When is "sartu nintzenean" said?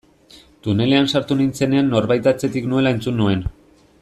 1.13-1.93